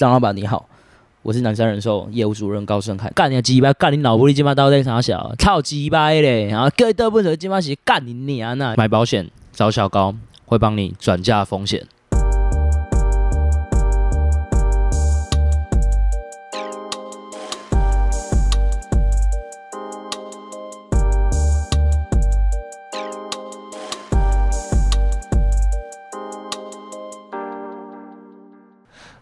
[0.00, 0.66] 张老板你好，
[1.20, 3.10] 我是南山人寿业务主任高胜凯。
[3.14, 5.34] 干你个鸡巴，干你老母，你鸡巴到底啥小？
[5.38, 6.46] 操鸡巴嘞！
[6.46, 8.72] 然后各位都不熟，鸡巴是干你娘呐！
[8.78, 10.14] 买保险找小高，
[10.46, 11.86] 会帮你转嫁风险。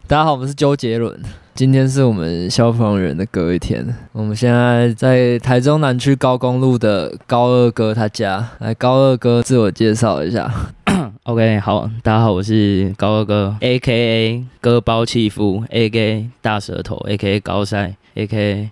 [0.09, 1.21] 大家好，我们是周杰伦。
[1.53, 3.85] 今天是我们消防员的隔一天。
[4.11, 8.49] 我们现在在台中南区高公路的高二哥他家。
[8.57, 10.51] 来，高二哥自我介绍一下。
[11.25, 14.45] OK，好，大家好，我是高二哥，A.K.A.
[14.59, 16.27] 割包弃夫，A.K.A.
[16.41, 17.39] 大舌头，A.K.A.
[17.39, 18.71] 高赛，A.K.A.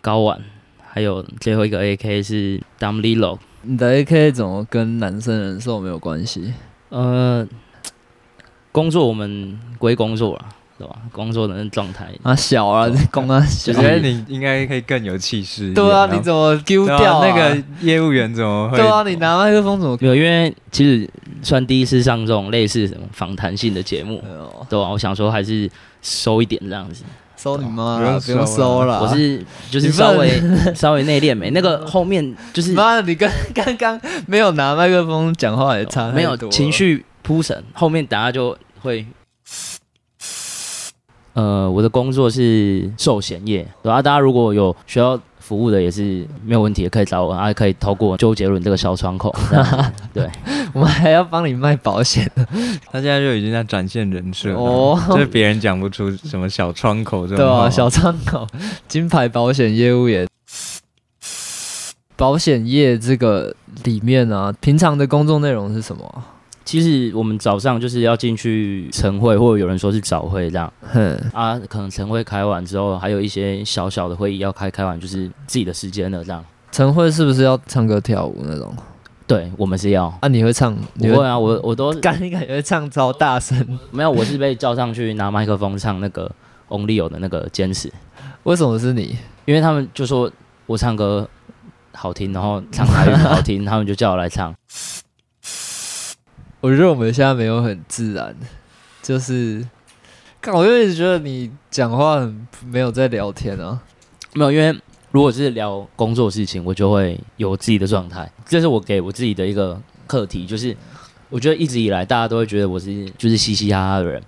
[0.00, 0.40] 高玩，
[0.84, 2.20] 还有最后一个 A.K.A.
[2.20, 3.38] 是 Dam Lilo。
[3.62, 4.32] 你的 A.K.A.
[4.32, 6.52] 怎么跟男生人寿没有关系？
[6.88, 7.46] 呃，
[8.72, 10.46] 工作我们归工作了。
[11.10, 15.72] 工作的那状态啊，小啊，工啊，我觉得你应该可以更有气势。
[15.72, 18.32] 对啊，你怎么丢掉那个业务员？
[18.34, 18.76] 怎么会？
[18.76, 19.96] 对啊，你拿麦克风怎么？
[20.00, 21.08] 没有，因为其实
[21.42, 24.22] 算第一次上这种类似什么访谈性的节目，
[24.68, 24.88] 对吧？
[24.90, 25.70] 我想说还是
[26.00, 27.04] 收一点这样子。
[27.36, 27.98] 收你妈！
[28.24, 29.02] 不用收了。
[29.02, 30.40] 我是就是稍微
[30.76, 39.04] 稍微内敛没那个 后面就是妈的，你跟刚刚没有拿麦克风讲话也差没有情绪铺陈，后面等下就会。
[41.34, 49.34] 呃，我的工作是寿险业，对啊，大家如果有需要服务的，也是没有问题，可以找我，还、啊、可以透过周杰伦这个小窗口。
[50.12, 50.28] 对，
[50.74, 52.30] 我们还要帮你卖保险，
[52.92, 57.44] 他现在就已经在展现人设哦，就是别人讲不出什么小窗口这种。
[57.44, 58.46] 对啊，小窗口，
[58.86, 60.28] 金牌保险业务员，
[62.14, 66.24] 保险业这个里面啊，平常的工作内容是什么？
[66.72, 70.72] 其实我们早上就是要进去晨会，或者有人说是早会这样。
[70.80, 76.42] 哼啊，可能晨会开完之后，还有一些小小的会议要开，开完就是自己的时间了这样。
[76.70, 78.74] 晨会是不是要唱歌跳舞那种？
[79.26, 80.06] 对，我们是要。
[80.22, 80.74] 啊，你会唱？
[80.94, 83.78] 你会啊，我我都 感觉会唱超大声。
[83.90, 86.34] 没有，我是被叫上去拿麦克风唱那个
[86.70, 87.92] Only 有的那个坚持。
[88.44, 89.14] 为什么是你？
[89.44, 90.32] 因为他们就说
[90.64, 91.28] 我唱歌
[91.92, 94.54] 好听，然后唱台语好听， 他们就叫我来唱。
[96.62, 98.32] 我觉得我们现在没有很自然，
[99.02, 99.66] 就是，
[100.46, 103.80] 我就一直觉得你讲话很没有在聊天啊，
[104.34, 104.80] 没有，因为
[105.10, 110.74] 如果是聊工作事情，我就会有自己的状态，这是我给我自己的一个课题，就是
[111.30, 114.22] 我觉得一直以来大家都会觉得我是就是嘻嘻哈哈的人，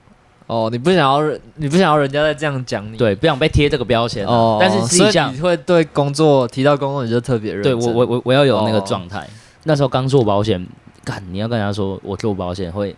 [0.48, 9.30] 哦，你不想要人，你不想要人家再这样讲你，对，不想被贴这个标签，哦，但是实际上你会对工作提到工作你就特别认真，对我我我我要有那个状态，哦，
[9.62, 10.66] 那时候刚做保险。
[11.04, 11.22] 干！
[11.30, 12.96] 你要跟人家说我做保险会，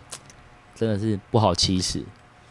[0.74, 2.02] 真的是不好启齿。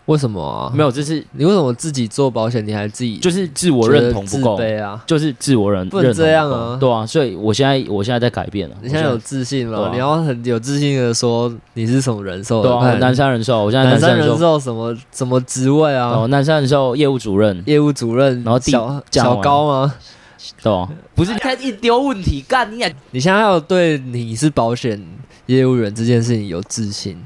[0.06, 0.72] 为什么啊？
[0.72, 5.04] 没有，就是你为什么自己做保险，你还自己就是自我认同不够啊？
[5.08, 6.78] 就是自我认不能这样啊？
[6.80, 8.76] 对啊，所以我现在我现在在改变了。
[8.84, 12.62] 你现在有自信了，你要很有自信的说你是什么人寿？
[12.62, 13.66] 对啊，南山人寿。
[13.66, 16.12] 我现在南山人寿什么什么职位啊？
[16.12, 18.44] 哦，南山人寿业务主任，业务主任。
[18.44, 19.96] 然后小小高吗？
[20.62, 22.92] 对啊，不是开始一丢问题干你啊！
[23.10, 25.04] 你现在要对你是保险
[25.48, 27.24] 业务员这件事情有自信，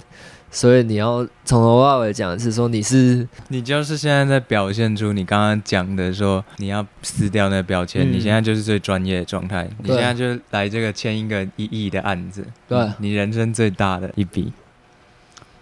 [0.52, 14.51] 所以你要从头到尾讲的是说你是你就是现在在表现出你刚刚讲的说你要撕掉那个标签，嗯、你现在就是最专业的状态，你现在就来这个签一个一亿的案子，对，你人生最大的一笔。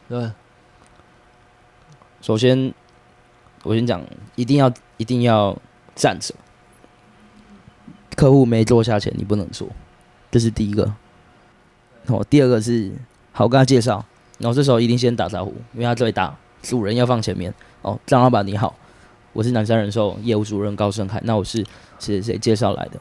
[0.10, 0.32] 对，
[2.22, 2.74] 首先
[3.64, 4.02] 我先讲，
[4.36, 5.56] 一定要一定要
[5.96, 6.34] 站着，
[8.16, 9.68] 客户没坐下前你不能坐，
[10.32, 10.94] 这是第一个。
[12.08, 12.92] 哦，第二个是
[13.32, 14.04] 好，我跟他介绍，
[14.40, 17.54] 然后这时候一定先打招呼，因为他最大，主人要放前面。
[17.82, 18.76] 哦，张老板你好，
[19.34, 21.64] 我是南山人寿业务主任高胜凯，那我是
[22.00, 23.00] 谁谁介绍来的？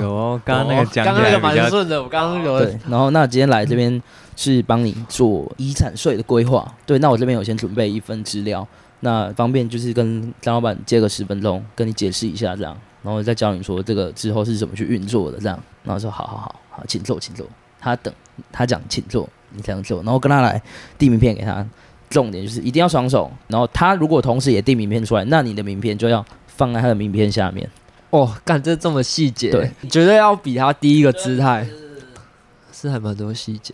[0.00, 2.58] 有哦，刚刚那个讲，刚刚那个蛮顺的，我刚刚有。
[2.60, 4.00] 对，然后那今天来这边
[4.36, 8.66] 是帮你做遗产税的规划，对，那我这边有先准备一份资料，
[9.00, 17.44] 那方便就是跟张老板借个十分钟，跟你解释一下这样，然后再教你说这个之后是怎么去运作的这样，然后说好好好好，请坐，请坐。
[17.80, 18.12] 他等
[18.52, 20.62] 他讲，请坐，你这样做，然后跟他来
[20.96, 21.66] 递名片给他。
[22.08, 27.70] 重点就是一定要双手，然后他如果同时也递名片出来，那你的名片就要放在他的名片下面。
[28.10, 31.64] 哦，干这这么细节，对，绝对要比他第一个姿态
[32.72, 33.72] 是还蛮多细节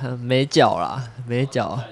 [0.00, 1.82] 的，没脚啦，没脚。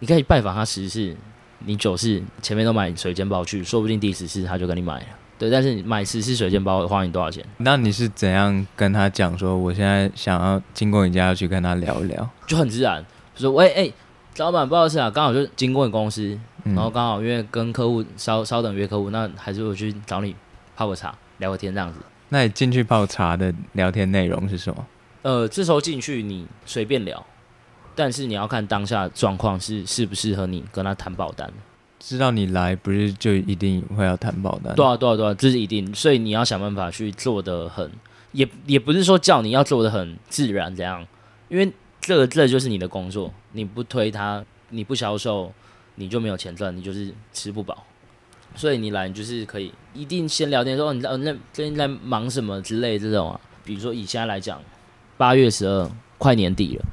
[0.00, 1.14] 你可以拜访他十次，
[1.60, 5.06] 你九次前面都买水煎包去，说不定第十次他就跟你买了。
[5.40, 7.42] 对，但是你买十次水煎包会花你多少钱？
[7.56, 13.02] 那你是怎样跟他讲说，我现在想要经过你家要去跟他聊一聊，就很自然，
[13.34, 13.94] 就说喂，哎、欸，
[14.36, 20.36] 老板不好意思啊，刚好就经过你公司，嗯然后刚好因为跟客户稍稍等约客户，那还是我去找你
[20.76, 21.98] 泡个茶聊个天这样子。
[22.28, 24.86] 那你进去泡茶的聊天内容是什么？
[25.22, 27.24] 呃，这时候进去你随便聊，
[27.94, 31.50] 但是你要看当下状况是适不适合你跟他谈保单。
[32.00, 34.74] 知道你来不是就一定会要谈保单？
[34.74, 37.88] 对啊，对啊，对啊，这是一定，所以你要想办法去做得很，
[38.32, 41.06] 也也不是说叫你要做得很自然这样，
[41.50, 41.70] 因为
[42.00, 45.52] 这个这就是你的工作，你不推他，你不销售，
[45.96, 47.84] 你就没有钱赚，你就是吃不饱。
[48.56, 54.60] 所以你来，你就是可以一定先聊天说，哦，你在那最近在忙什么之类这种啊，比如说以现在来讲，
[55.16, 56.84] 八月十二快年底了。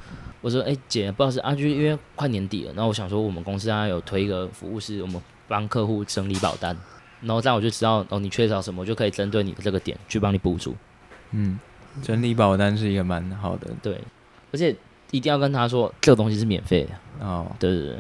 [0.48, 6.74] 我说：“哎、欸，姐，不好意思啊，就因为快年底了，然后我想说，我们公司现在有推一个服务，是我们帮客户整理保单，
[7.20, 10.74] 然后这样我就知道哦，你缺少什么，我就可以针对你的这个点去帮你补足。
[11.32, 11.60] 嗯，
[12.02, 14.00] 整理保单是一个蛮好的，对，
[14.54, 14.74] 而且
[15.12, 17.46] 一定要跟他说，这个东西是免费的哦。
[17.60, 17.98] 对对对，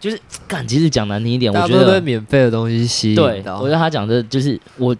[0.00, 4.96] 就是干，其实讲难听一点，我觉得对免费的东西吸引对，我觉得他讲的，就是我，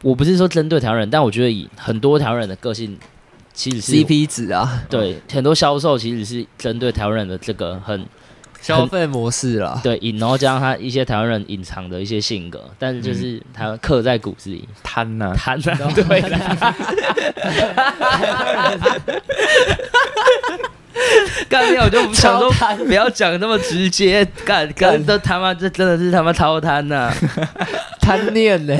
[0.00, 2.98] 我不是说针对台湾人，但我觉得以很多台湾人的个性。”
[3.56, 8.06] 其实是 CP 值啊，对，很多销售其实是针对台湾人的这个很
[8.60, 14.68] 消费模式啦，对，然后加上他一些台湾人隐藏的一些性格，但是就是他刻在骨子里。
[14.82, 16.20] 贪呐，贪呐， 对。
[16.20, 16.38] 啦。
[21.48, 22.50] 干掉我就想说，
[22.86, 25.00] 不要讲那么直接，干干。
[25.04, 27.12] 都他妈这真的是他妈超贪呐，
[28.00, 28.76] 贪念呢。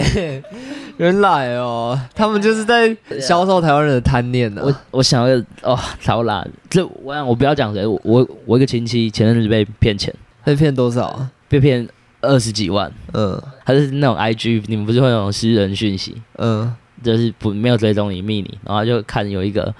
[0.98, 4.64] 原来哦，他们就是在销售台湾人的贪念呢、啊。
[4.64, 6.46] 我我想要哦，超辣！
[6.70, 10.12] 这我我不要讲谁，我我我一个亲戚前阵子被骗钱，
[10.44, 11.30] 被骗多少啊？
[11.48, 11.86] 被骗
[12.22, 12.90] 二十几万。
[13.12, 16.16] 嗯，他是那种 IG，你们不是会有那种私人讯息？
[16.38, 19.74] 嗯，就是不没有追踪你密你，然后就看有一个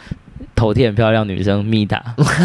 [0.55, 2.03] 头贴很漂亮女生密他，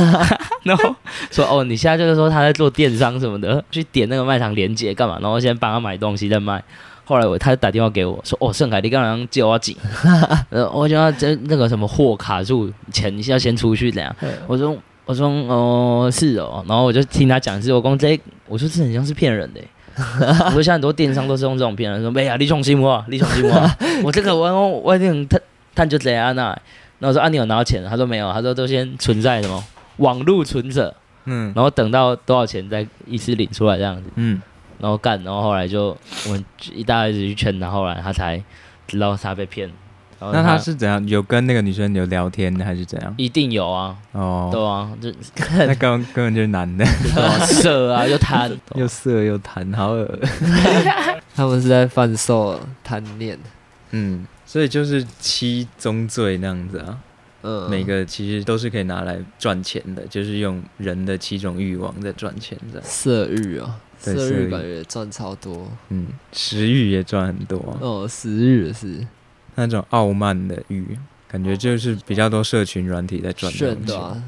[0.63, 0.95] 然后
[1.29, 5.19] 说哦，你现在就是说他在做电商什么的，去点那个卖场连接干嘛？
[5.21, 6.63] 然后先帮他买东西再卖。
[7.12, 9.75] 后来我他就打电话给我说：“哦，盛凯，你刚刚借我几？
[10.50, 14.16] 呃，我就要这那个什么货卡住钱，要先出去怎样？”
[14.48, 14.74] 我说
[15.04, 18.18] ：“我说哦，是哦。”然后我就听他讲是我讲这，
[18.48, 19.60] 我说这很像是骗人的。
[20.46, 23.72] 我说现在很多电商都是用这种骗人，说没呀，你重新我，你重新我，
[24.06, 25.42] 我这个我我一定探
[25.75, 26.44] 探就这样那。
[27.00, 27.84] 然后我说啊，你有拿到钱？
[27.90, 29.62] 他说没有，他说都先存在什么
[29.98, 34.42] 网路存着，嗯，然后等到多少钱再一次领出来这样子，嗯。
[34.81, 35.95] 然后干，然后后来就
[36.25, 36.44] 我们
[36.74, 38.44] 一大一直去劝他，后来他才
[38.88, 39.69] 知道他被骗。
[40.19, 41.07] 他那他是怎样？
[41.07, 43.13] 有跟那个女生有聊天还是怎样？
[43.18, 43.95] 一定有啊。
[44.12, 44.50] 哦。
[44.51, 45.12] 对啊，就
[45.66, 46.86] 那根根本就是男的。
[47.45, 50.19] 色啊，又贪， 又色又贪，好恶。
[51.36, 53.38] 他们是在贩售贪念。
[53.92, 57.00] 嗯，所以就是七宗罪那样子啊。
[57.42, 57.68] 嗯。
[57.69, 62.80] 每个其实都是可以拿来赚钱的，就是用人的七种欲望在赚钱的。
[62.84, 63.75] 色欲啊。
[64.01, 67.77] 色欲感觉赚超多，嗯，食欲也赚很多。
[67.80, 69.06] 哦，食欲是
[69.56, 73.69] 那种傲慢的欲，感觉就是比较多社群软体在赚钱。
[73.69, 74.24] 是的。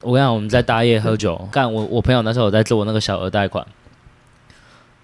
[0.00, 3.64] 我跟你讲，我们在大夜喝酒，干我我朋友那时候我在做那个小额贷款。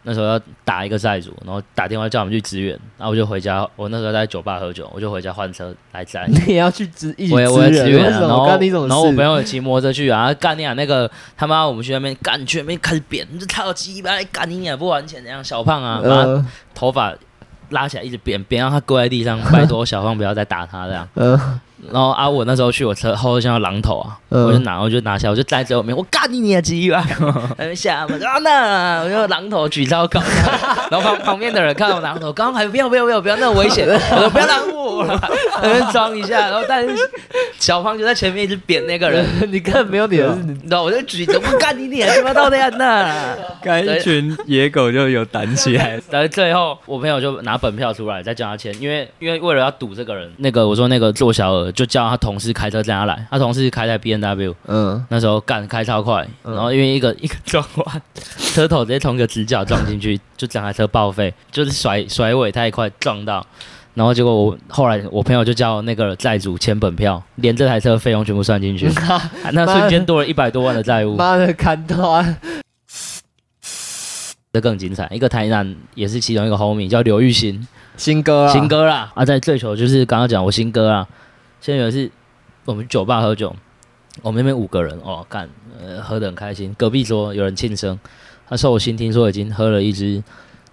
[0.08, 3.68] 那时候要打一个债主，然后打电话叫我们去支援，然后我就回家。
[3.76, 6.26] 我那时候在酒吧喝酒，我就回家换车来载。
[6.32, 17.14] 你也要去支一起我也我也支援啊，然后干你种事，然后我朋友骑摩托车去啊，干你啊那个他妈我们去那边干去那边开始扁，你这超鸡巴干你啊不还钱这样小胖啊，把头发
[17.68, 21.06] 拉起来一直扁扁，让他跪在地上，拜托 小胖不要再打他这样。
[21.12, 21.60] 呃
[21.92, 27.04] 然后啊，我那时候去我车后像要榔头啊，嗯、我就拿，我就拿下，我就站在后面，我干你你的鸡巴，
[27.56, 30.20] 那边 下嘛，啊那，我就榔头举招搞，
[30.90, 35.04] 然后旁旁边的人看到我榔头，刚还不要不要不要不要，那么危险， 我说不要拦我，
[35.62, 36.96] 那边装一下，然后但是
[37.58, 40.26] 小胖就在前面一直扁那个人，你看没有你的，
[40.68, 51.72] 然后我就举着，我干你你他妈到那样那，看一群野狗就有胆起来，然后最后我朋友就拿本票出来再叫他签，因为因为为了要赌这个人，那个我说那个做小额。
[51.72, 58.02] 就叫他同事开车载他来，他同事开在 B N W，嗯，那时候干开超快，然后因为一个一个转弯，
[58.54, 63.46] 车头直接从一个直角撞进去，就整台车报废，就是甩甩尾太快撞到，
[63.94, 68.90] 然后结果我后来我朋友就叫那个债主签本票，连这台车费用全部算进去，
[69.52, 72.36] 那瞬间多了一百多万的债务，妈的砍断，
[74.52, 81.06] 这更精彩，一个台南也是其中一个 homie 叫刘玉新，新哥啊，新哥啦，啊在追求就是刚刚讲我新哥啊。
[81.60, 82.10] 现在有一次，
[82.64, 83.54] 我们酒吧喝酒，
[84.22, 85.48] 我们那边五个人哦，干，
[85.80, 86.74] 呃，喝得很开心。
[86.78, 87.98] 隔壁桌有人庆生，
[88.48, 90.22] 他说我新听说已经喝了一支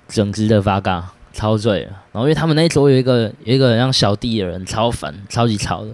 [0.08, 1.92] 整支的发嘎，超醉了。
[2.12, 5.94] 然后因为他们那一桌有一个有一个像小弟的人，超烦，超级吵的。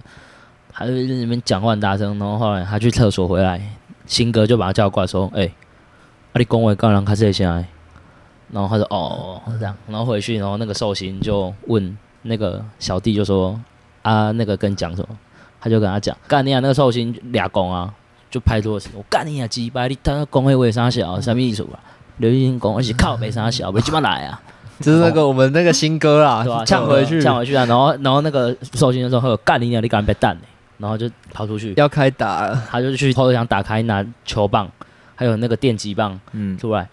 [0.74, 3.60] 他就在那边讲话很大声，然后后来他去厕所回来，
[4.06, 5.54] 新哥就把他叫过来说：“哎、欸，
[6.32, 7.66] 啊你讲话刚刚开始先来。”
[8.50, 13.60] 然后他说：“哦，这样。”然后回去，然后那个寿星就问那个小弟就说
[14.02, 15.08] ：“啊，那个跟讲什么？”
[15.60, 17.92] 他就跟他讲：“干你啊，那个寿星俩公啊，
[18.30, 21.20] 就拍桌子，我干你啊，鸡巴你他公会为啥小？
[21.20, 21.78] 什么意思啊？
[22.18, 24.40] 刘玉英公而且靠没啥小，没鸡巴来啊？
[24.80, 27.64] 就是那个我们那个新歌啦，呛回去，呛回去啊！
[27.66, 30.42] 然后，然后那个寿星就说：‘干你啊，你敢别蛋呢？’
[30.78, 34.68] 然后就跑出去要开打了，他就去后头想打开拿球棒，
[35.14, 36.88] 还有那个电击棒，嗯，出来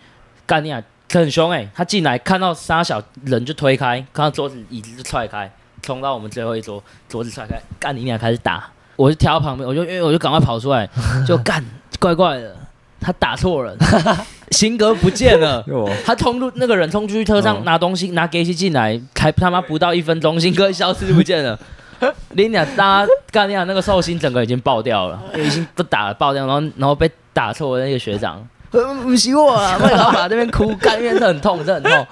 [0.45, 0.79] 干你啊！”
[1.11, 1.69] 很凶哎、欸！
[1.73, 10.89] 他进来看到沙小人就推开，看到桌子椅子就踹开，冲到我们最后一桌，桌子踹开，干你俩开始打，我就跳到旁边，我就因为我就赶快跑出来，
[11.27, 11.63] 就干
[11.99, 12.55] 怪怪的，
[12.99, 13.75] 他打错人，
[14.51, 15.63] 新哥不见了，
[16.05, 21.57] 他冲入那个人冲出去车上拿东西拿给西进来，才他妈不到一分钟，新哥消失不见了，
[22.29, 28.45] 你俩大家干你俩那个寿星整个已经爆掉了，已经都打了爆掉，然后然后被打错的那个学长。
[28.71, 32.07] 不是我老板那边哭，干，因为很痛，这很痛。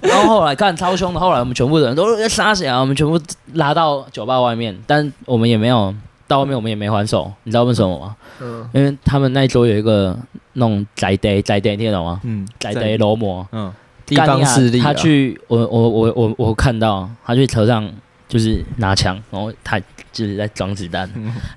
[0.00, 2.80] 然后后来干超凶的，后来我们全部的人都在杀血啊！
[2.80, 3.20] 我们全部
[3.54, 5.94] 拉到酒吧外面，但我们也没有
[6.26, 7.30] 到外面，我们也没还手。
[7.44, 8.16] 你知道为什么吗？
[8.40, 10.16] 嗯，因为他们那一桌有一个
[10.54, 12.20] 那种宅爹宅爹，听得懂吗？
[12.24, 13.72] 嗯，宅爹罗摩，嗯，
[14.06, 14.80] 地方势力。
[14.80, 17.90] 他去，我我我我我看到他去车上
[18.28, 19.80] 就是拿枪，然后他。
[20.10, 21.08] 就是在装子弹，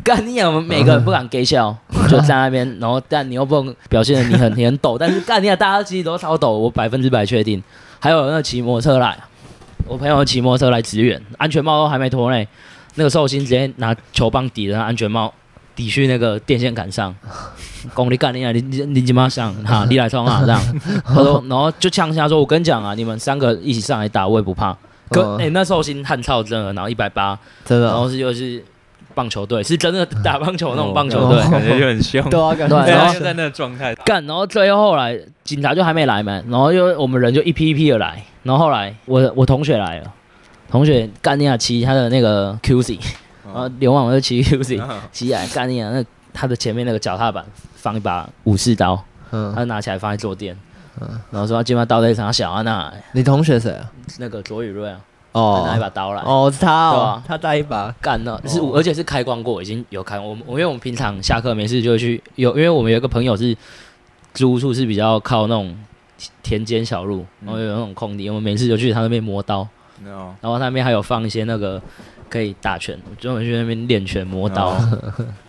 [0.04, 0.48] 干你啊！
[0.48, 1.76] 我们每个人不敢给笑，
[2.08, 5.56] 就在那边，然后但你又不能表现的你很你很抖，但是干你啊！
[5.56, 7.64] 大家其实都超抖，我百分之百确定。
[8.02, 9.16] 还有那个骑摩托车来，
[9.86, 12.48] 我朋友骑摩托车来支援，安全帽都还没脱嘞，
[12.96, 15.32] 那个寿星直接拿球棒抵着他安全帽，
[15.76, 17.16] 抵去那个电线杆上，
[17.94, 18.52] 功力干你啊！
[18.52, 19.54] 你你你怎么想？
[19.64, 20.42] 哈， 你来冲啊！
[20.44, 20.60] 这样，
[21.06, 24.76] 他说，然后就呛下说：“我跟你讲啊，你们三个一起上来打，我也不怕。”
[25.12, 28.64] 哥，哎、欸，那寿星汗超真的，然后一百八，真的，然后是又是
[29.14, 40.14] 棒球队，是真的打棒球那种棒球队，感觉就很凶，对啊，感觉然后就在那个状态干，然后最后后来警察就还没来嘛，然后又我们人就一批一批的来，然后后来我我同学来了，
[40.70, 43.00] 同学干尼亚骑他的那个 QC，
[43.46, 46.04] 然后刘网就骑 QC 骑来干尼亚，那
[46.34, 50.58] 他的前面那个脚踏板放一把武士刀，嗯，他拿起来放在坐垫。
[51.00, 53.90] 嗯，然后说他今晚刀在场小安娜，你同学谁啊？
[54.20, 55.00] 那个卓宇瑞啊，
[55.32, 57.94] 哦，拿一把刀来，哦，是他哦，他带一把。
[58.02, 60.20] 干了，是而且是开光过，已经有开。
[60.20, 63.56] 我们我因为我们平常下课没事就会去有，因为我们有一个朋友是
[64.34, 65.76] 租屋处是比较靠那种
[66.44, 69.68] 田间小路，然后有那种空地，我们没事就去他那边磨刀，
[70.04, 71.82] 然后他那边还有放一些那个。
[72.32, 75.02] 可以打拳，专门去那边练拳、磨刀，哦、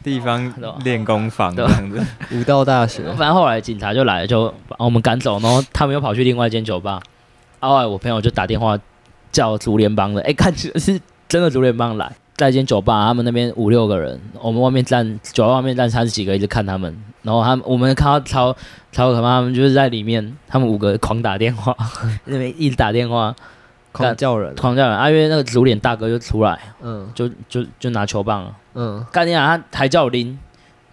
[0.02, 3.04] 地方练功房这样子，武道大学。
[3.10, 7.00] 反正后来警察就来了，就把我们赶走，然后他们又跑去另外一间酒吧。
[7.60, 8.76] 后来我朋友就打电话
[9.32, 16.96] 叫竹联帮的，哎、欸，看 是真的竹联帮来，在一间酒吧，他们那边五六个人，我们外面站酒吧外面站三十几个，一直看他们。
[17.22, 18.54] 然后他们我们看到超
[18.92, 21.76] 超可怕，他们就是在里面，他们五个狂打电话，
[22.26, 23.34] 那边一直打电话。
[23.92, 24.96] 狂叫人，狂叫人！
[24.96, 29.54] 阿、啊、约那个足联大哥就出来，嗯，就就就拿球棒了，嗯，干你啊！
[29.70, 30.38] 他还叫我拎，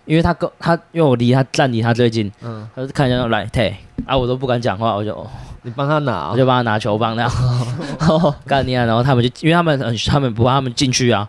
[0.03, 3.73] 因为他跟他因为我离他站离他最近，嗯，他就看一下来退，
[4.05, 5.25] 啊，我都不敢讲话，我就
[5.63, 7.31] 你帮他拿，我就帮他拿球棒那样，
[8.47, 8.85] 干你啊！
[8.85, 11.27] 然后他们就因为他们很他们不怕他们进去啊，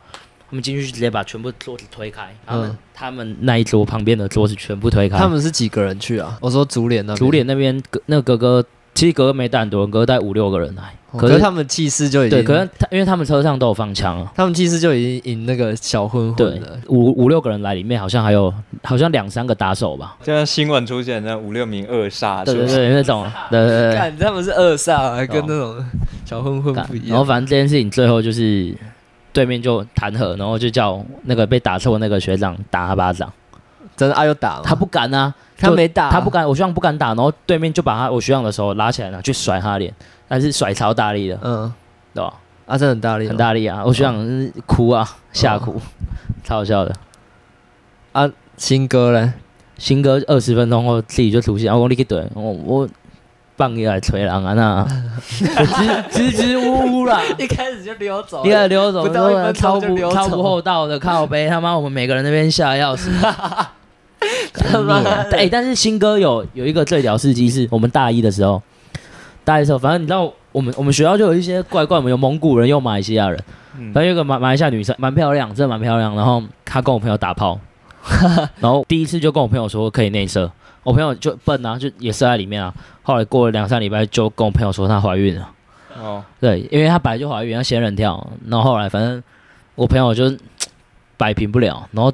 [0.49, 5.18] 他们进去直接把全部桌子推开，他们、嗯、他们那一桌旁边的桌子全部推开。
[5.18, 6.38] 他们是几个人去啊？
[6.40, 10.94] 我说主脸那主脸那边那个哥哥，其实哥哥没带很多人，哥哥带五六个人来。
[11.19, 16.79] 可是他们气势就已经对，可是他因为他们车上都有放枪啊，他们气势就已经赢那个小混混了。
[16.88, 18.52] 五五六个人来，里面好像还有
[18.83, 20.17] 好像两三个打手吧。
[20.23, 25.85] 就像新闻出现那五六名恶煞，对对对，那种，对对对，看他们是恶煞，还跟那种
[26.25, 27.09] 小混混不一样。
[27.09, 28.75] 然后反正这件事情最后就是
[29.33, 33.33] 对面就弹劾，然后就叫那个被打错的那个学长打他巴掌。
[34.00, 34.25] 真的啊？
[34.25, 34.62] 又打了？
[34.64, 36.49] 他不敢啊，他没打，他不敢。
[36.49, 39.92] 我学长不敢打，然后对面就把他我学长的手拉起来了，去甩他脸。
[40.26, 41.71] 但是甩超大力的，嗯，
[42.14, 42.33] 对吧？
[42.64, 43.83] 啊，真的很大力，很大力啊！
[43.85, 45.78] 我学长是哭啊，吓哭，
[46.45, 46.95] 超好笑的。
[48.12, 49.33] 啊，新哥嘞？
[49.76, 52.88] 新哥二十分钟后自己就出现，我讲你去怼，我我
[53.57, 54.87] 半夜来催人啊那，
[56.11, 59.09] 支 支支吾吾啦，一开始就溜走，一开始溜走，
[59.52, 63.11] 超不超不厚道的靠背，他妈我们每个人那边吓要死。
[65.33, 68.62] 哎，但是新哥有有一个最屌事迹是我们大一的时候。
[69.43, 73.43] 大一的时候，反正你知道，我们我们学校就有一些怪怪，我们有蒙古人，有马来西亚人。
[73.93, 76.15] 反正有个马马来西亚女生，蛮漂亮，真的蛮漂亮。
[76.15, 77.59] 然后她跟我朋友打炮，
[78.61, 80.50] 然后第一次就跟我朋友说可以内射，
[80.83, 82.73] 我朋友就笨啊，就也射在里面啊。
[83.03, 85.50] 后来过了两三礼拜，就跟我朋友说她怀孕了。
[85.99, 88.25] 哦，对，因为她本来就怀孕，她仙人跳。
[88.47, 89.23] 然后后来反正
[89.75, 90.31] 我朋友就
[91.17, 92.12] 摆平不了，然后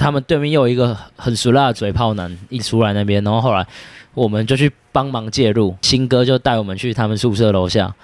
[0.00, 3.66] 他们对面又有一个很俗辣的嘴炮男一出来那边，然后后来
[4.14, 7.94] 我们就去帮忙介入，新哥就带我们去他们宿舍楼下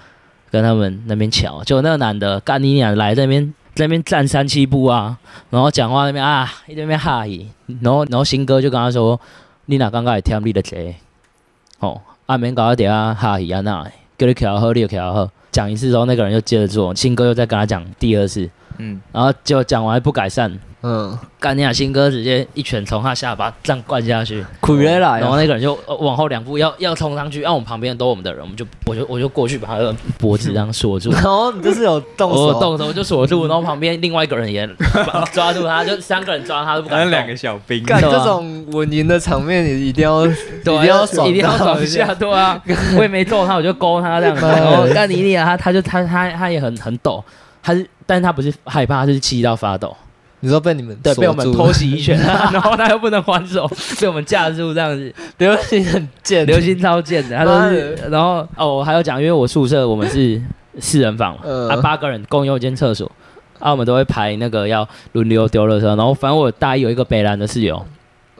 [0.51, 5.17] 跟他们那边瞧，就那个男的干你俩来这边在那边站三七步啊，
[5.49, 7.47] 然后讲话那边啊一直那边哈伊，
[7.81, 9.19] 然后然后新哥就跟他说，
[9.65, 10.95] 你俩刚刚也听你的贼，
[11.79, 13.83] 哦，阿免搞一点啊哈伊啊那，
[14.19, 18.47] 叫你调好你就调好，讲一次之后那个人又接着做，新哥又再跟他讲第二次。
[18.77, 20.51] 嗯，然后就讲完不改善，
[20.83, 34.67] 嗯，干尼亚新哥直接一拳从他下巴这样灌下去，苦来了，然后那个人就往后两步要要冲上去，然后我们旁边都我们的人，我们就我就我就过去把他的脖子这样锁住， 然后你就是有动手，我动手就锁住，然后旁边另外一个人也
[35.33, 42.61] 抓住他，就三个人抓他都不敢动，两个小兵，干这种稳赢的场面你一定要，一定要一定要爽一下，对啊，
[42.95, 47.23] 我也没揍他，我就勾他这样子， 然后干你俩他他就他他他也很很抖。
[47.67, 49.93] 他是，但是他不是害怕，他是气到发抖。
[50.39, 52.17] 你说被你们对被我们偷袭一拳，
[52.53, 53.69] 然后他又不能还手，
[53.99, 55.13] 被我们架住这样子。
[55.39, 57.93] 刘星很贱，刘星超贱的，他都是。
[58.09, 60.41] 然后哦，我还要讲，因为我宿舍我们是
[60.79, 63.11] 四人房，呃、啊，八个人共用一间厕所，
[63.59, 65.83] 啊，我们都会排那个要轮流丢垃圾。
[65.85, 67.85] 然后反正我大一有一个北兰的室友，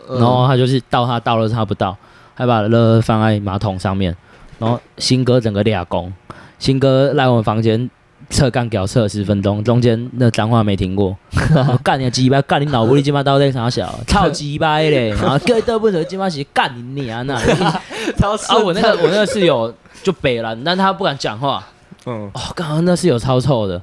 [0.07, 1.97] 然后他就是倒他倒了他不倒，
[2.33, 4.15] 还把垃圾放在马桶上面。
[4.57, 6.13] 然后新哥整个俩工，
[6.57, 7.89] 新哥来我们房间。
[8.29, 11.15] 测干屌测十分钟，中间那脏话没停过。
[11.81, 13.97] 干你个鸡巴，干你脑部里鸡巴到底啥小？
[14.05, 15.09] 超鸡巴嘞！
[15.11, 17.39] 然后各都不舍鸡巴是干你娘那。
[18.19, 21.65] 然后我那个我那个室友就北了，但他不敢讲话。
[22.05, 22.29] 嗯。
[22.33, 23.81] 哦，刚刚那室友超臭的，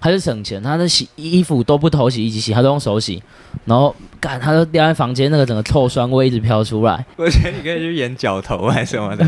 [0.00, 3.22] 他是省钱，他的洗衣服都不头洗一起洗，他都用手洗。
[3.66, 7.04] 然后干，他都掉在房间，那个整个臭酸味一直飘出来。
[7.16, 9.24] 我觉得你可以去演脚头还是什么的，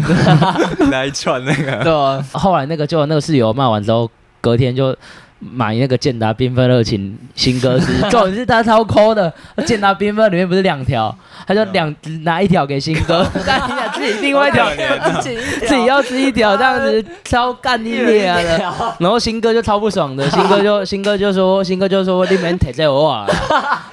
[0.91, 1.85] 来串那个。
[1.85, 2.25] 对啊。
[2.33, 4.11] 后来那个就那个室友骂完之后。
[4.47, 4.97] 隔天就
[5.41, 9.33] 买那个健达缤纷热情新歌吃， 重点是他超抠的，
[9.67, 11.13] 健达缤纷里面不是两条，
[11.45, 14.71] 他就两拿一条给新哥，但你俩自己另外一条
[15.21, 15.37] 自己
[15.67, 23.27] 自己要吃一条， 这样子超干你俩的，然后新哥就超不爽的，新哥就新哥就说新哥就说你们铁在我啊，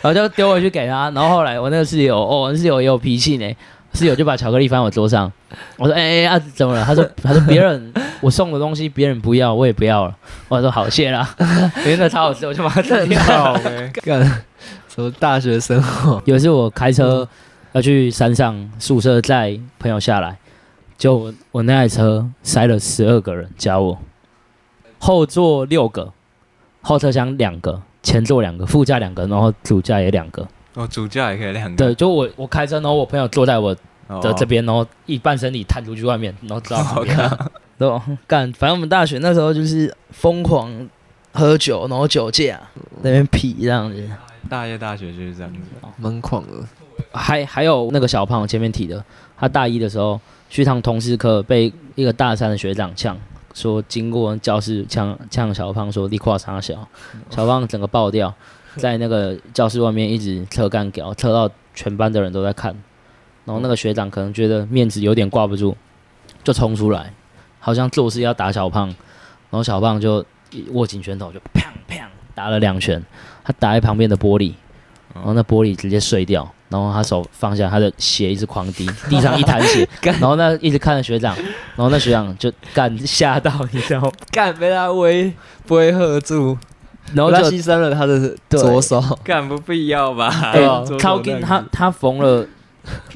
[0.01, 3.53] 然后就丢回去给他，然后后来我那个室友哦，我室友也有脾气呢。
[3.93, 5.31] 室友就把巧克力放我桌上，
[5.77, 10.17] 我说：“哎哎啊，怎么了？”他说：“他说别人我送的东西别人不要，我也不要了。”
[10.49, 11.35] 我说：“好谢啦，
[11.85, 13.19] 真的超好吃，我就把它吃掉。”
[14.03, 14.19] 干
[14.89, 16.21] 什么大学生活？
[16.25, 17.27] 有一次我开车
[17.73, 20.37] 要去山上宿舍载朋友下来，
[20.97, 23.97] 就我，我那台车塞了十二个人加我，
[24.99, 26.11] 后座六个，
[26.81, 30.47] 后车厢两个，前座两个，副驾两个，然后主驾也两个。
[30.75, 31.77] 哦，主驾也可以两个。
[31.77, 33.75] 对，就我我开车，然后我朋友坐在我
[34.21, 37.29] 的这边，哦、然后一半身体探出去外面，然后知道好看。
[37.77, 37.89] 对，
[38.27, 40.89] 干，反正我们大学那时候就是疯狂
[41.31, 42.59] 喝酒，然后酒驾
[43.01, 44.09] 那边痞这样子。
[44.49, 45.59] 大一大学就是这样子，
[45.97, 46.49] 蛮狂的。
[47.11, 49.03] 还还有那个小胖前面提的，
[49.37, 53.17] 他大一的时候去趟通识课，被一个大三的学长呛，
[53.53, 56.87] 说经过教室呛呛小胖说你跨啥小，
[57.29, 58.33] 小胖整个爆掉。
[58.77, 62.75] 在那个教室外面一直测干屌，测到全班的人都在看，
[63.45, 65.75] 然后那个学长可能觉得面子有点挂不住，
[66.43, 67.13] 就冲出来，
[67.59, 68.95] 好像做事要打小胖，然
[69.51, 70.25] 后小胖就
[70.71, 72.01] 握紧拳头就砰砰
[72.35, 73.03] 打了两拳，
[73.43, 74.53] 他打在旁边的玻璃，
[75.13, 84.11] 然后那玻璃直接碎掉，然后他手放下，他的血一直狂滴，地上一滩血， 然后那一直看着学长，然后那学长就干吓到，你知道吗？
[84.31, 85.31] 干被他威
[85.69, 86.57] 威吓住。
[87.13, 90.51] 然后就牺牲了他的左手，干不必要吧？
[90.53, 92.45] 对，超紧，他他缝了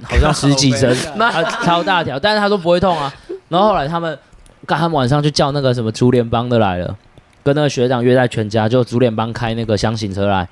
[0.04, 3.12] 好像 十几针，他超大条，但是他说不会痛啊。
[3.50, 4.18] 然后后来他们，
[4.66, 6.96] 干他们晚上就叫那个什么竹联帮的来了，
[7.44, 10.48] 跟那个学长约在全家，就竹联帮开那个箱型车来，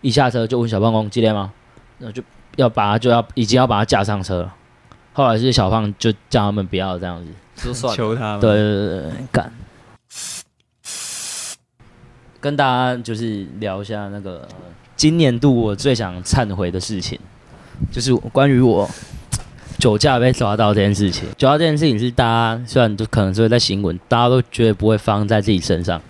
[0.00, 1.52] 一下车就问小胖公几点吗？
[1.98, 2.22] 那就
[2.56, 4.54] 要把他就要已经要把他架上车了。
[5.12, 7.30] 后来是小胖就叫他们不要这样子，
[7.66, 9.52] 就算求他，对对对对，干。
[12.40, 14.46] 跟大家就是聊一下那个
[14.96, 17.18] 今年度我最想忏悔的事情，
[17.90, 18.88] 就是关于我
[19.78, 21.28] 酒驾被抓到这件事情。
[21.36, 26.00] 酒驾这件事情是大家虽然就可能是会在新闻，大家都绝对不会发生在自己身上。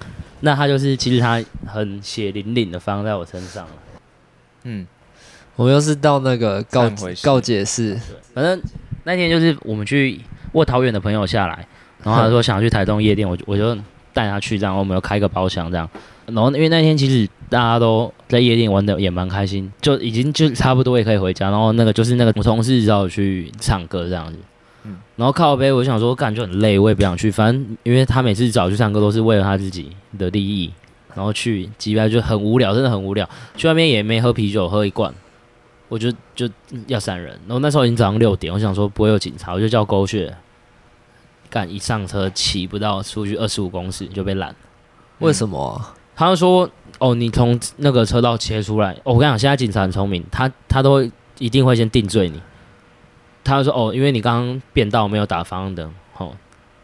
[0.40, 3.72] 那他就是其实他很血淋淋的发生在我身上了。
[4.64, 4.86] 嗯，
[5.56, 6.90] 我又是到那个告
[7.22, 7.98] 告解室，
[8.32, 8.62] 反正
[9.04, 10.20] 那天就是我们去
[10.52, 11.66] 卧桃园的朋友下来，
[12.04, 13.76] 然后他说想要去台东夜店，我就我就
[14.12, 15.88] 带他去，这样我们要开个包厢这样。
[16.32, 21.50] 然后因为那天其实大家都在夜店玩的也蛮开心，就已经就差不多也可以回家。
[21.50, 24.38] 然后那个就是那个我同事找我去唱歌这样子，
[24.84, 27.30] 嗯，然后靠背，我想说干就很累，我也不想去。
[27.30, 30.70] 反正因为他每次找我去唱歌都是为了他自己的利益，
[31.14, 33.28] 然后去机票就很无聊，真的很无聊。
[33.56, 35.12] 去外面也没喝啤酒，喝一罐，
[35.88, 36.46] 我就就
[36.88, 37.30] 要闪人。
[37.46, 40.36] 然后那时候已经早上六点，我想说不会有警察，我就叫狗血
[41.48, 44.54] 干，一上车骑不到出去二十五公尺就被拦。
[45.20, 45.94] 为什么？
[46.18, 48.92] 他就说：“哦，你从那个车道切出来。
[49.04, 51.00] 哦”我跟你讲，现在警察很聪明，他他都
[51.38, 52.42] 一定会先定罪你。
[53.44, 56.35] 他就说：“哦，因为你刚刚变道没有打方向灯，哦，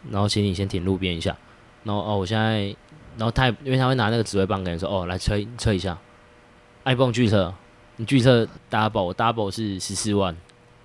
[0.09, 1.37] 然后请你先停路边一下。
[1.83, 2.67] 然后哦，我现在，
[3.19, 5.99] 然后他也因为他会拿那个指挥棒跟你说：哦，来催催一下
[6.85, 7.53] ，iPhone 拒测，
[7.97, 10.37] 你拒测 double double 是十四万。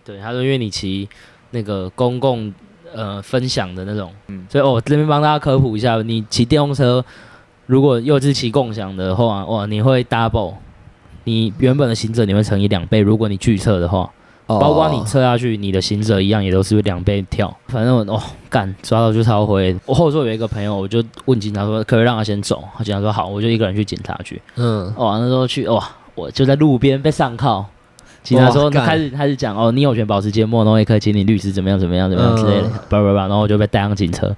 [0.03, 1.07] 对，他说因为你骑
[1.51, 2.51] 那个公共
[2.95, 7.05] 呃分享的那种，嗯，所以哦，这边帮大家科普一下，你骑电动车。”
[7.69, 10.55] 如果又是骑共享的话，哇，你会 double，
[11.25, 12.99] 你原本的行者你会乘以两倍。
[12.99, 14.09] 如果你拒测的话，
[14.47, 17.55] 包括你测下去，你的行者一样也都是两倍跳。
[17.67, 19.77] 反正我哦干抓到就超回。
[19.85, 22.63] 我后座有一个朋友，我就问警察说，可以让他先走？
[22.75, 24.41] 他警察说好，我就一个人去警察局。
[24.55, 27.63] 嗯，哇，那时候去哇，我就在路边被上铐。
[28.23, 34.35] 警察说开始开始讲哦，你有权保持缄默，然后也可以请你律师怎么样怎么样怎么样之类的，叭叭叭，然后我就被带上警车。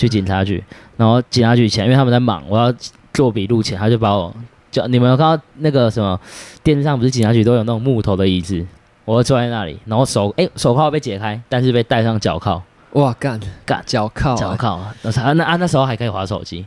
[0.00, 0.64] 去警察局，
[0.96, 2.74] 然后警察局前，因为他们在忙，我要
[3.12, 4.34] 做笔录前，他就把我
[4.70, 4.86] 叫。
[4.86, 6.18] 你们有看到那个什么
[6.62, 8.64] 电视上不是警察局都有那种木头的椅子，
[9.04, 12.62] 我会坐在那里，然后手哎手铐被解开，但是被戴上脚铐。
[12.92, 16.64] 哇干干脚铐脚铐，那那啊那时候还可以划手机，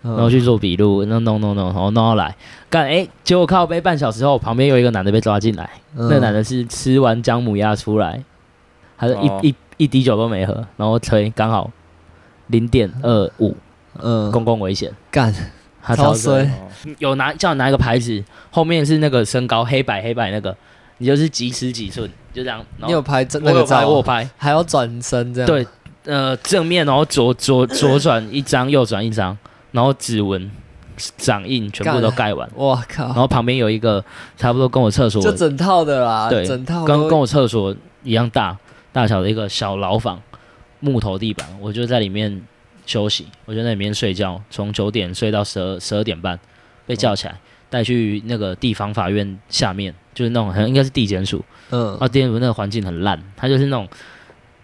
[0.00, 2.34] 然后去做笔录，弄弄弄弄，然后弄到来
[2.70, 8.24] 干哎，结果靠背半小时后，旁边有一个男的被抓进来，嗯、那男的是吃完姜母鸭出来，
[8.96, 11.70] 他是一、哦、一一,一滴酒都没喝，然后吹刚好。
[12.48, 13.56] 零点二五，
[13.98, 15.34] 嗯，公共危险，干，
[15.96, 16.50] 超衰，
[16.98, 20.56] 有拿叫你拿一个牌子，后面是那个身高黑白黑白那个，
[20.98, 22.64] 你就是几尺几寸，就这样。
[22.84, 24.02] 你有拍那个照？
[24.02, 25.46] 拍，还要转身这样。
[25.46, 25.66] 对，
[26.04, 29.36] 呃，正面然后左左左转一张，右转一张，
[29.72, 30.50] 然后指纹、
[31.16, 32.48] 掌印全部都盖完。
[32.54, 33.04] 我靠！
[33.06, 34.04] 然后旁边有一个
[34.36, 38.56] 差不多跟我厕所，就整套的啦，对，整套跟跟我厕所一样大
[38.92, 40.20] 大小的一个小牢房。
[40.80, 42.42] 木头地板，我就在里面
[42.86, 46.38] 休息，我就在里面睡觉，从九点睡到十二十二点半，
[46.86, 47.38] 被叫起来
[47.70, 53.88] 带去那个地方法院下面，就是那种好像应该是地检署，嗯，啊，地检署那个环境很烂，它就是那种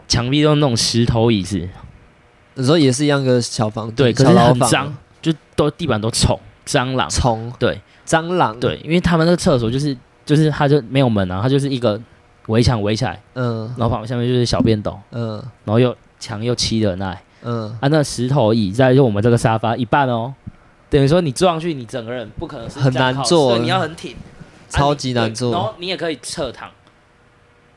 [0.07, 1.69] 墙壁都是那种石头椅子，
[2.55, 9.97] 有时候也是一样个小房，对，可是很脏，就都地板都虫蟑螂，虫，对，蟑螂，对，因为他们那个厕所就是
[10.27, 12.01] 就是它就没有门啊，它就是一个
[12.51, 15.97] 围墙围起来，嗯，然后旁边下面就是小便斗，嗯，然后又。
[16.23, 20.35] 墙又砌的那，嗯，啊，那石头椅在就我们这个沙发一半哦，
[20.91, 24.15] 等于说你坐上去，你整个人不可能是很难坐，你要很挺，
[24.69, 25.51] 超级难坐。
[25.51, 26.69] 然后你也可以侧躺，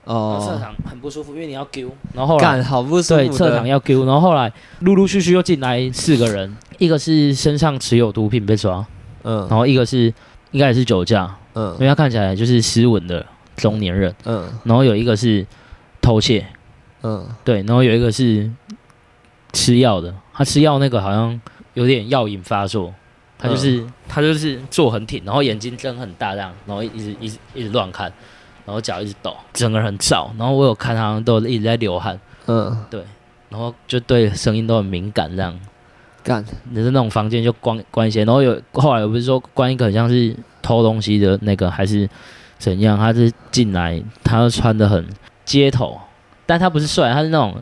[0.04, 1.90] 哦，侧躺很不舒服，因为你要丢。
[2.12, 4.04] 然后后来好不舒服，对，侧躺要丢。
[4.06, 8.86] 然后后来陆陆续续又进来四个人，一个是身上持有毒品被抓，
[9.24, 10.14] 嗯，然后一个是
[10.52, 13.26] 应该也是酒驾，嗯，因为他看起来就是斯文的
[13.64, 15.48] 中年人，嗯，然后有一个是
[16.02, 16.46] 偷窃。
[17.02, 18.52] 嗯，对，然后有一个是
[19.54, 21.40] 吃药的，他吃药那个好像
[21.76, 22.94] 有点药瘾发作，
[23.38, 28.12] 他就是、嗯、他就是坐很挺，然后眼睛睁很大这样，然后一直一直一直乱看，
[28.66, 33.02] 然后脚一直抖，整个人很燥，然后我有看他好像都一直在流汗，嗯，对，
[33.50, 35.58] 然后就对声音都很敏感这样，
[36.24, 42.10] 干，就是那种房间就关关一些，然后有后来我不是说关一个很像是偷东西的那个还是
[42.64, 45.06] 怎样，他是进来，他穿的很
[45.44, 46.00] 街头。
[46.46, 47.62] 但他不是帅，他是那种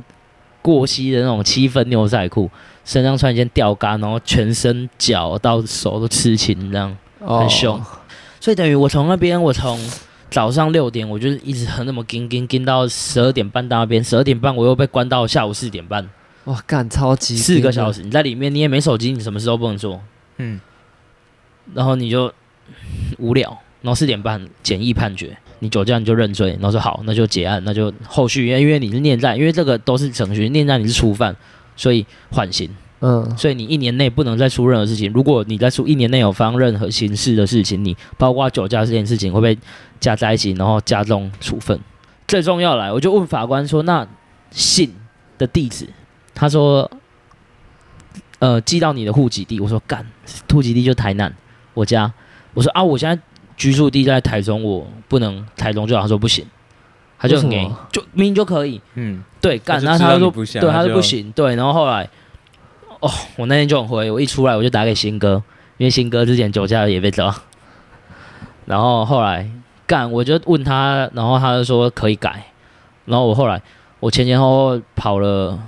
[0.61, 2.47] 过膝的那种七分牛仔裤，
[2.85, 7.75] 身上穿一件吊嘎，然后全身脚到手都刺青，这样很凶。
[7.75, 7.83] Oh.
[8.39, 9.79] 所以等于我从那边，我从
[10.29, 16.07] 早上六点，我就是一直很那么跟跟跟到十二点半到那边，十二点半我又被关到下午四点半。
[16.43, 19.99] 哇，干超级四个小时，你在里面你也没手机，你什么事都不能做。
[20.37, 20.61] 嗯，
[21.73, 22.31] 然后你就
[23.17, 25.37] 无聊，然后四点半简易判决。
[25.59, 31.35] 你酒驾你就认罪，然后说好，那就结案，那就后续，因为因为你是念在，因为这个都是程序，念在你是初犯，
[31.75, 32.67] 所以缓刑。
[33.01, 35.11] 嗯，所以你一年内不能再出任何事情。
[35.13, 39.55] 如果你在出一年内有发生任何刑事的事情，你包括酒驾这件事情会被
[39.99, 41.79] 加在一起，然后加重处分。
[42.27, 44.07] 最重要来，我就问法官说，那
[44.49, 44.91] 信
[45.37, 45.87] 的地址，
[46.33, 46.89] 他说，
[48.39, 49.59] 呃，寄到你的户籍地。
[49.59, 50.03] 我说干，
[50.51, 51.31] 户籍地就台南，
[51.75, 52.11] 我家。
[52.55, 53.21] 我说啊，我现在。
[53.61, 56.01] 居住地在台中，我不能台中就好。
[56.01, 56.43] 他说不行，
[57.19, 58.81] 他就很给，就明明就可以。
[58.95, 61.55] 嗯，对，干，然后他就说，对，他说不行，对。
[61.55, 62.09] 然后后来，
[63.01, 65.43] 哦，我那天就很灰，我一出来我就打给新哥，
[65.77, 67.31] 因为新哥之前酒驾也被抓。
[68.65, 69.47] 然后后来
[69.85, 72.43] 干，我就问他，然后他就说可以改。
[73.05, 73.61] 然后我后来
[73.99, 75.59] 我前前后后跑了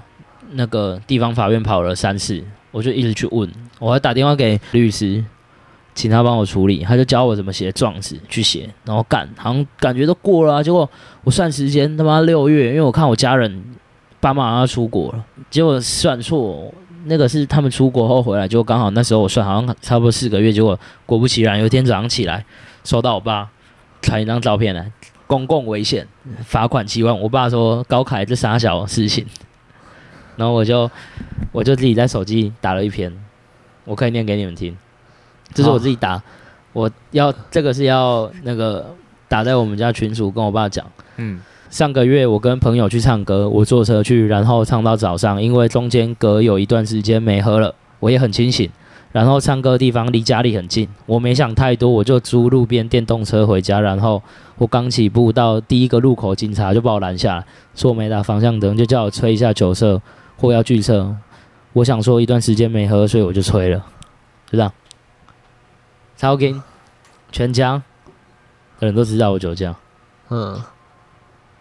[0.54, 5.24] 那个地方法院跑了三次，我就一直去问，我还打电话给律师。
[5.96, 10.64] 请他帮我处理，他就教我怎么写状子去写，然后干，好像感觉都过了啊。
[10.64, 10.90] 结果
[11.24, 13.64] 我算时间他妈六月，因为我看我家人
[14.20, 16.74] 爸妈要出国了，结果算错，
[17.06, 22.44] 那个是他们出国后回来，就刚好那时候我算好像差不多四个月，结果果不其然，有一天早上起来
[22.84, 23.50] 收到我爸
[24.02, 24.92] 传一张照片来，
[25.28, 26.08] 公共危险，
[26.44, 27.20] 罚款七万。
[27.20, 29.26] 我爸说高凯这傻小事情，
[30.38, 30.90] 然后我就
[31.52, 33.14] 我就自己在手机打了一篇，
[33.86, 34.76] 我可以念给你们听。
[35.54, 36.22] 这是我自己打，
[36.74, 38.86] 我要这个是要那个
[39.28, 40.86] 打在我们家群主跟我爸讲。
[41.18, 41.40] 嗯，
[41.70, 48.70] 上个月我跟朋友去唱歌，我坐车去，然后唱到早上，因为中间隔有一段时间没喝了，我也很清醒。
[49.12, 53.80] 然后唱歌的地方离家里很近，我没想太多，我就租路边电动车回家。
[53.80, 54.20] 然后
[54.58, 60.02] 我刚起步到第一个路口，警察就把我拦下来，说我没打方向灯，就叫我吹一下酒色
[60.36, 61.16] 或要拒测。
[61.74, 63.78] 我想说一段时间没喝，所以我就吹了，
[64.50, 64.74] 就这样。
[66.24, 66.64] 超劲，
[67.34, 67.74] 全家
[68.80, 69.76] 的人都知道我酒驾，
[70.30, 70.54] 嗯，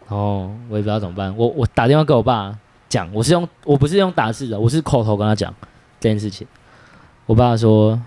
[0.09, 1.37] 然后我也不知道怎么办。
[1.37, 2.57] 我我打电话给我爸
[2.88, 5.53] 讲，我是用我不是用打字的，我是口头跟他讲
[5.98, 6.46] 这件事情。
[7.27, 8.01] 我爸说，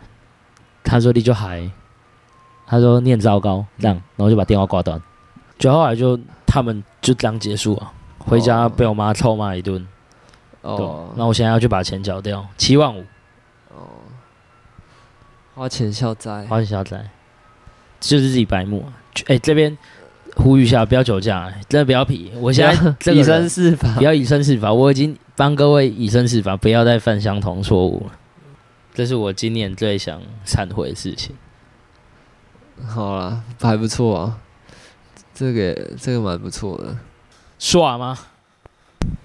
[0.81, 1.69] 他说你就还，
[2.65, 5.01] 他说你很糟糕，这样，然后就把电话挂断。
[5.59, 9.85] 就后来就他们就这样结束了，回家被我妈臭骂一顿。
[10.61, 13.03] 哦，那我现在要去把钱缴掉，七万五。
[15.55, 17.09] 花钱消灾，花钱消灾，
[18.01, 18.85] 就是自己白目。
[19.21, 19.75] 哎、欸，这边
[20.35, 22.29] 呼吁一下，不要酒驾，真的不要皮。
[22.35, 24.73] 我现在这个以身试法，不要以身试法。
[24.73, 28.11] 我已经帮各位以身试法，不要再犯相同错误了。
[28.93, 31.33] 这是我今年最想忏悔的事情。
[32.85, 34.37] 好了，还不错啊，
[35.33, 36.97] 这个这个蛮不错的。
[37.57, 38.19] 耍吗？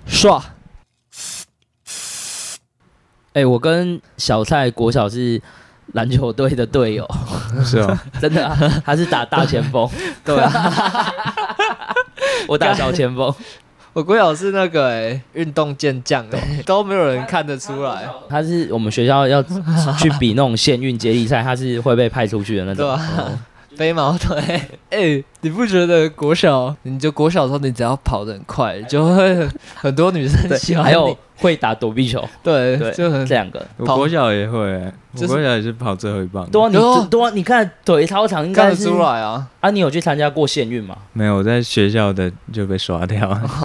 [0.06, 0.44] 耍。
[3.32, 5.42] 哎、欸，我跟小蔡国小是。
[5.92, 7.08] 篮球队的队友。
[7.64, 9.88] 是啊， 真的啊，他是打大前锋，
[10.24, 11.12] 对啊，
[12.46, 13.34] 我打小前锋，
[13.92, 19.42] 我国小是那个哎、欸，运动健将欸，都没有人看得出来，他是我们学校要
[19.98, 23.38] 去比那种县运接力赛，他是会被派出去的那种，对啊，
[23.80, 24.36] 飞毛腿，
[24.90, 31.16] 哎、欸，你不觉得国小，你就国小的时候，你只要跑得很快，就会很多女生喜欢，还有。
[31.40, 33.66] 会打躲避球， 对对，就很这两个。
[33.78, 34.58] 我国小也会，
[35.14, 36.46] 我国小也是跑最后一棒。
[36.50, 36.76] 多你
[37.08, 39.48] 多你看腿超长，应该看得出来啊。
[39.60, 40.94] 啊，你有去参加过县运吗？
[41.14, 43.42] 没有，我在学校的就被刷掉了。